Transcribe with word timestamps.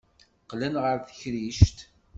Qqlen 0.43 0.75
ɣer 0.83 0.97
tekrict. 1.07 1.77